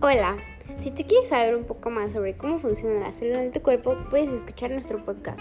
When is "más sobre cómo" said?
1.90-2.60